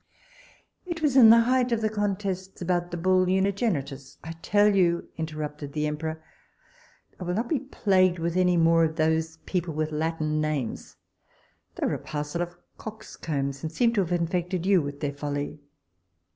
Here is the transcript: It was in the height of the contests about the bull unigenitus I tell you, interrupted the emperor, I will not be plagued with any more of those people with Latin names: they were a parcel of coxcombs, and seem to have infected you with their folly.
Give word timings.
It 0.87 1.03
was 1.03 1.15
in 1.15 1.29
the 1.29 1.41
height 1.41 1.71
of 1.71 1.81
the 1.81 1.87
contests 1.91 2.59
about 2.59 2.89
the 2.89 2.97
bull 2.97 3.27
unigenitus 3.27 4.17
I 4.23 4.31
tell 4.41 4.75
you, 4.75 5.09
interrupted 5.15 5.73
the 5.73 5.85
emperor, 5.85 6.23
I 7.19 7.23
will 7.23 7.35
not 7.35 7.47
be 7.47 7.59
plagued 7.59 8.17
with 8.17 8.35
any 8.35 8.57
more 8.57 8.83
of 8.83 8.95
those 8.95 9.37
people 9.45 9.75
with 9.75 9.91
Latin 9.91 10.41
names: 10.41 10.95
they 11.75 11.85
were 11.85 11.93
a 11.93 11.99
parcel 11.99 12.41
of 12.41 12.57
coxcombs, 12.79 13.61
and 13.61 13.71
seem 13.71 13.93
to 13.93 14.01
have 14.01 14.11
infected 14.11 14.65
you 14.65 14.81
with 14.81 15.01
their 15.01 15.13
folly. 15.13 15.59